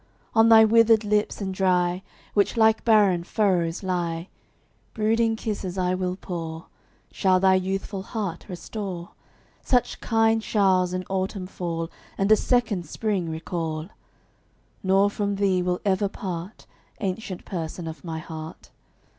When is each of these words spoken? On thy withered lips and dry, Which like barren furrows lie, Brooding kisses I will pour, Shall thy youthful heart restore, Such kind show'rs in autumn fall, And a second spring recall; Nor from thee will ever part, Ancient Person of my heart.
On 0.33 0.49
thy 0.49 0.65
withered 0.65 1.03
lips 1.03 1.41
and 1.41 1.53
dry, 1.53 2.01
Which 2.33 2.57
like 2.57 2.83
barren 2.83 3.23
furrows 3.23 3.83
lie, 3.83 4.29
Brooding 4.95 5.35
kisses 5.35 5.77
I 5.77 5.93
will 5.93 6.15
pour, 6.15 6.65
Shall 7.11 7.39
thy 7.39 7.53
youthful 7.53 8.01
heart 8.01 8.47
restore, 8.49 9.11
Such 9.61 10.01
kind 10.01 10.41
show'rs 10.43 10.95
in 10.95 11.03
autumn 11.07 11.45
fall, 11.45 11.91
And 12.17 12.31
a 12.31 12.35
second 12.35 12.87
spring 12.87 13.29
recall; 13.29 13.89
Nor 14.81 15.11
from 15.11 15.35
thee 15.35 15.61
will 15.61 15.79
ever 15.85 16.09
part, 16.09 16.65
Ancient 16.99 17.45
Person 17.45 17.87
of 17.87 18.03
my 18.03 18.17
heart. 18.17 18.71